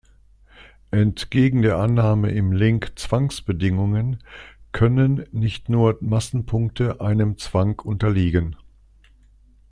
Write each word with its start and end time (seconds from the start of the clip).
Entgegen 0.89 1.61
der 1.61 1.77
Annahme 1.77 2.31
im 2.31 2.53
Link 2.53 2.93
"Zwangsbedingungen" 2.97 4.17
können 4.71 5.25
nicht 5.31 5.69
nur 5.69 5.99
Massenpunkte 6.01 7.01
einem 7.01 7.37
Zwang 7.37 7.77
unterliegen. 7.81 8.55